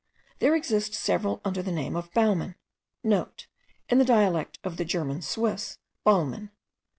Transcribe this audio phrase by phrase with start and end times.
[0.39, 3.03] There exist several under the name of baumen,* (*
[3.91, 6.49] In the dialect of the German Swiss, Balmen.